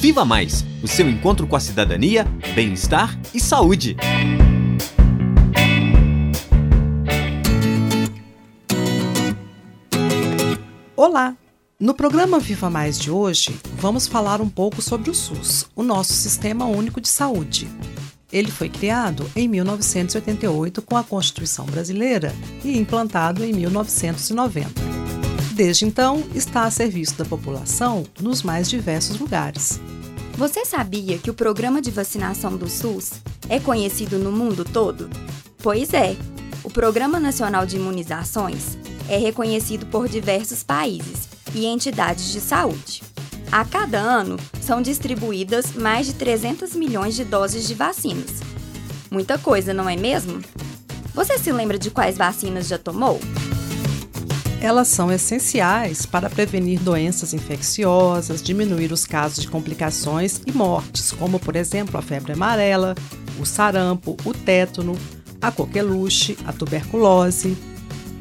Viva 0.00 0.24
Mais 0.24 0.64
o 0.82 0.88
seu 0.88 1.10
encontro 1.10 1.46
com 1.46 1.54
a 1.54 1.60
cidadania, 1.60 2.24
bem-estar 2.54 3.20
e 3.34 3.38
saúde. 3.38 3.98
Olá! 10.96 11.36
No 11.78 11.92
programa 11.92 12.40
Viva 12.40 12.70
Mais 12.70 12.98
de 12.98 13.10
hoje, 13.10 13.54
vamos 13.74 14.06
falar 14.06 14.40
um 14.40 14.48
pouco 14.48 14.80
sobre 14.80 15.10
o 15.10 15.14
SUS, 15.14 15.66
o 15.76 15.82
nosso 15.82 16.14
Sistema 16.14 16.64
Único 16.64 16.98
de 16.98 17.08
Saúde. 17.08 17.68
Ele 18.32 18.50
foi 18.50 18.70
criado 18.70 19.30
em 19.36 19.46
1988 19.48 20.80
com 20.80 20.96
a 20.96 21.04
Constituição 21.04 21.66
Brasileira 21.66 22.34
e 22.64 22.78
implantado 22.78 23.44
em 23.44 23.52
1990. 23.52 24.89
Desde 25.60 25.84
então, 25.84 26.24
está 26.34 26.64
a 26.64 26.70
serviço 26.70 27.18
da 27.18 27.24
população 27.26 28.06
nos 28.18 28.42
mais 28.42 28.66
diversos 28.66 29.18
lugares. 29.18 29.78
Você 30.32 30.64
sabia 30.64 31.18
que 31.18 31.28
o 31.28 31.34
programa 31.34 31.82
de 31.82 31.90
vacinação 31.90 32.56
do 32.56 32.66
SUS 32.66 33.20
é 33.46 33.60
conhecido 33.60 34.18
no 34.18 34.32
mundo 34.32 34.64
todo? 34.64 35.10
Pois 35.58 35.92
é, 35.92 36.16
o 36.64 36.70
Programa 36.70 37.20
Nacional 37.20 37.66
de 37.66 37.76
Imunizações 37.76 38.78
é 39.06 39.18
reconhecido 39.18 39.84
por 39.84 40.08
diversos 40.08 40.62
países 40.62 41.28
e 41.54 41.66
entidades 41.66 42.32
de 42.32 42.40
saúde. 42.40 43.02
A 43.52 43.62
cada 43.62 43.98
ano, 43.98 44.38
são 44.62 44.80
distribuídas 44.80 45.74
mais 45.74 46.06
de 46.06 46.14
300 46.14 46.74
milhões 46.74 47.14
de 47.14 47.22
doses 47.22 47.68
de 47.68 47.74
vacinas. 47.74 48.40
Muita 49.10 49.36
coisa, 49.36 49.74
não 49.74 49.86
é 49.86 49.94
mesmo? 49.94 50.40
Você 51.12 51.36
se 51.38 51.52
lembra 51.52 51.78
de 51.78 51.90
quais 51.90 52.16
vacinas 52.16 52.66
já 52.66 52.78
tomou? 52.78 53.20
Elas 54.62 54.88
são 54.88 55.10
essenciais 55.10 56.04
para 56.04 56.28
prevenir 56.28 56.80
doenças 56.80 57.32
infecciosas, 57.32 58.42
diminuir 58.42 58.92
os 58.92 59.06
casos 59.06 59.42
de 59.42 59.48
complicações 59.48 60.42
e 60.46 60.52
mortes, 60.52 61.12
como, 61.12 61.40
por 61.40 61.56
exemplo, 61.56 61.98
a 61.98 62.02
febre 62.02 62.34
amarela, 62.34 62.94
o 63.40 63.46
sarampo, 63.46 64.18
o 64.22 64.34
tétano, 64.34 64.98
a 65.40 65.50
coqueluche, 65.50 66.36
a 66.46 66.52
tuberculose, 66.52 67.56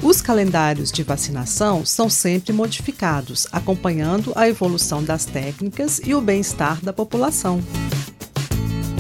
os 0.02 0.22
calendários 0.22 0.94
de 0.94 1.04
vacinação 1.04 1.86
são 1.86 2.10
sempre 2.10 2.54
modificados, 2.54 3.46
acompanhando 3.52 4.32
a 4.34 4.48
evolução 4.48 5.04
das 5.04 5.26
técnicas 5.26 6.00
e 6.06 6.16
o 6.16 6.22
bem-estar 6.22 6.80
da 6.82 6.94
população. 6.94 7.62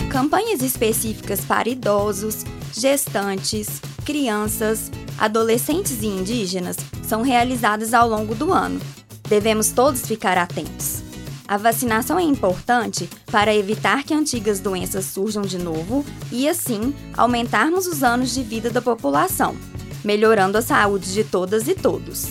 Campanhas 0.09 0.61
específicas 0.61 1.39
para 1.39 1.69
idosos, 1.69 2.43
gestantes, 2.73 3.81
crianças, 4.03 4.91
adolescentes 5.19 6.01
e 6.01 6.07
indígenas 6.07 6.77
são 7.03 7.21
realizadas 7.21 7.93
ao 7.93 8.07
longo 8.07 8.33
do 8.33 8.53
ano. 8.53 8.79
Devemos 9.27 9.71
todos 9.71 10.01
ficar 10.01 10.37
atentos. 10.37 11.03
A 11.47 11.57
vacinação 11.57 12.19
é 12.19 12.23
importante 12.23 13.09
para 13.31 13.55
evitar 13.55 14.03
que 14.03 14.13
antigas 14.13 14.59
doenças 14.59 15.05
surjam 15.05 15.41
de 15.41 15.57
novo 15.57 16.05
e, 16.31 16.47
assim, 16.47 16.93
aumentarmos 17.17 17.87
os 17.87 18.03
anos 18.03 18.33
de 18.33 18.43
vida 18.43 18.69
da 18.69 18.81
população 18.81 19.55
melhorando 20.03 20.57
a 20.57 20.61
saúde 20.61 21.13
de 21.13 21.23
todas 21.23 21.67
e 21.67 21.75
todos. 21.75 22.29